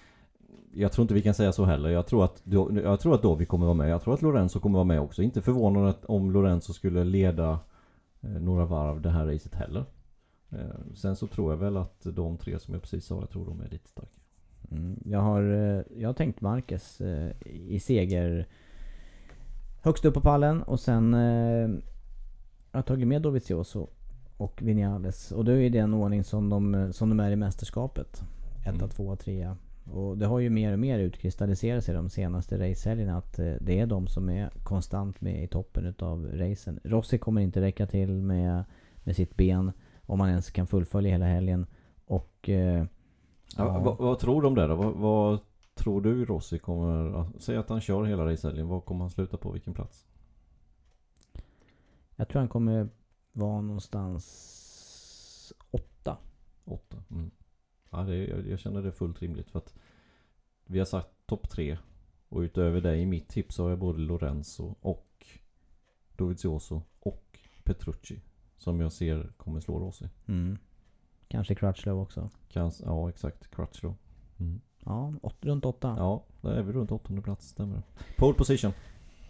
[0.73, 1.89] Jag tror inte vi kan säga så heller.
[1.89, 2.43] Jag tror att,
[2.85, 3.91] jag tror att Dovi kommer vara med.
[3.91, 5.23] Jag tror att Lorenzo kommer vara med också.
[5.23, 7.59] Inte förvånad om Lorenzo skulle leda
[8.21, 9.85] eh, några varv det här racet heller.
[10.51, 13.47] Eh, sen så tror jag väl att de tre som jag precis sa, jag tror
[13.47, 14.21] de är lite starka.
[14.71, 14.99] Mm.
[15.05, 18.47] Jag, har, eh, jag har tänkt eh, i seger
[19.83, 21.15] högst upp på pallen och sen
[22.73, 23.89] jag har tagit med Dovizioso
[24.37, 25.33] och Vinales.
[25.33, 28.23] Och då är det en ordning som de, som de är i mästerskapet.
[28.61, 28.89] Etta, Mm.
[28.89, 29.57] tvåa, trea.
[29.93, 33.81] Och det har ju mer och mer utkristalliserat sig de senaste racehelgerna att eh, det
[33.81, 36.81] är de som är konstant med i toppen utav racen.
[36.85, 38.65] Rossi kommer inte räcka till med,
[39.05, 39.73] med sitt ben
[40.07, 41.67] om han ens kan fullfölja hela helgen.
[42.07, 42.49] Och...
[42.49, 42.85] Eh,
[43.57, 44.75] Ja, Vad, vad tror du om det då?
[44.75, 45.39] Vad, vad
[45.75, 47.25] tror du Rossi kommer...
[47.39, 48.69] Säg att han kör hela racehelgen.
[48.69, 49.51] Vad kommer han sluta på?
[49.51, 50.07] Vilken plats?
[52.21, 52.89] Jag tror han kommer
[53.33, 56.19] vara någonstans åtta.
[56.65, 57.03] Åtta.
[57.11, 57.31] Mm.
[57.91, 59.75] Ja, det, jag, jag känner det fullt rimligt för att
[60.65, 61.79] vi har sagt topp tre.
[62.29, 65.27] Och utöver det i mitt tips har jag både Lorenzo och
[66.17, 68.21] Dovizioso och Petrucci.
[68.57, 70.09] Som jag ser kommer slå Rossi.
[70.27, 70.59] Mm.
[71.29, 72.31] Kanske Crutchlow också.
[72.49, 73.95] Kans, ja exakt, Crutchlow.
[74.39, 74.61] Mm.
[74.85, 75.95] Ja, åt, runt åtta.
[75.99, 77.83] Ja, där är vi runt åttonde plats, stämmer det.
[78.17, 78.73] Pole position.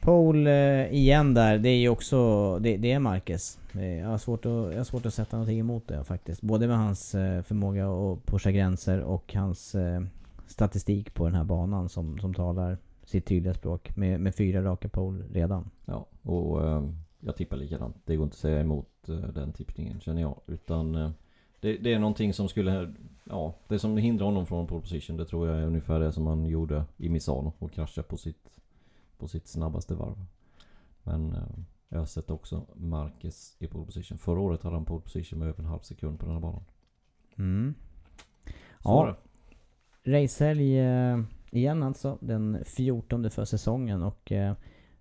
[0.00, 2.58] Pole eh, igen där, det är ju också...
[2.58, 3.58] Det, det är Marquez.
[3.72, 6.42] Jag har, svårt att, jag har svårt att sätta någonting emot det faktiskt.
[6.42, 10.02] Både med hans eh, förmåga att pusha gränser och hans eh,
[10.46, 13.96] statistik på den här banan som, som talar sitt tydliga språk.
[13.96, 15.70] Med, med fyra raka pole redan.
[15.84, 16.60] Ja, och
[17.20, 17.96] jag tippar likadant.
[18.04, 18.88] Det går inte att säga emot
[19.34, 20.40] den tippningen känner jag.
[20.46, 20.92] Utan
[21.60, 22.94] det, det är någonting som skulle...
[23.24, 26.26] Ja, det som hindrar honom från pole position det tror jag är ungefär det som
[26.26, 28.60] han gjorde i Misano och kraschade på sitt,
[29.20, 30.26] på sitt snabbaste varv.
[31.02, 31.42] Men eh,
[31.88, 34.18] jag har sett också Marquez i pole position.
[34.18, 36.64] Förra året hade han pole position med över en halv sekund på den här banan.
[37.38, 37.74] Mm.
[38.44, 38.52] Så
[38.84, 39.16] Ja,
[40.04, 42.18] racehelg eh, igen alltså.
[42.20, 44.54] Den 14 för säsongen och eh,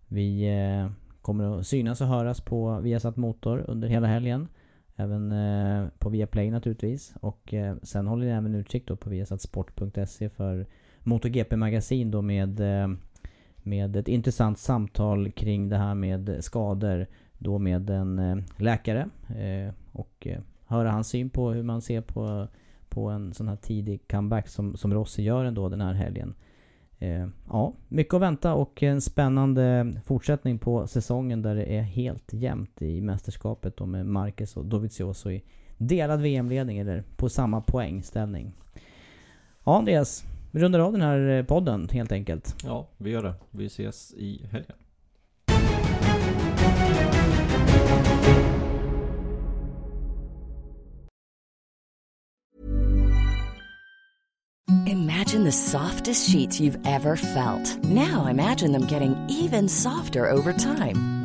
[0.08, 0.48] vi
[1.22, 4.48] kommer att synas och höras på Viasat Motor under hela helgen.
[4.96, 5.34] Även
[6.00, 7.14] på Viaplay naturligtvis.
[7.22, 7.54] Och
[7.84, 10.68] sen håller ni även utkik då på viasatsport.se för
[11.00, 12.62] MotoGP Magasin då med,
[13.64, 17.08] med ett intressant samtal kring det här med skador.
[17.38, 19.10] Då med en eh, läkare.
[19.30, 22.48] Eh, och eh, höra hans syn på hur man ser på
[22.90, 26.34] på en sån här tidig comeback som, som Rossi gör ändå den här helgen.
[27.50, 32.82] Ja, mycket att vänta och en spännande fortsättning på säsongen där det är helt jämnt
[32.82, 35.44] i mästerskapet då med Marquez och Dovizioso i
[35.78, 38.54] delad VM-ledning eller på samma poängställning.
[39.64, 42.56] Ja Andreas, vi rundar av den här eh, podden helt enkelt.
[42.64, 43.34] Ja, vi gör det.
[43.52, 44.76] Vi ses i helgen.
[54.86, 57.84] Imagine the softest sheets you've ever felt.
[57.84, 61.19] Now imagine them getting even softer over time.